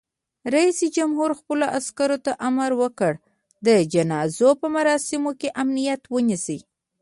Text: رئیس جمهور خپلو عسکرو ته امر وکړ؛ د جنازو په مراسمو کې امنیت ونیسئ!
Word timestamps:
رئیس 0.53 0.79
جمهور 0.95 1.29
خپلو 1.39 1.65
عسکرو 1.79 2.17
ته 2.25 2.31
امر 2.47 2.71
وکړ؛ 2.81 3.13
د 3.65 3.67
جنازو 3.93 4.49
په 4.61 4.67
مراسمو 4.75 5.31
کې 5.39 5.49
امنیت 5.61 6.01
ونیسئ! 6.13 6.59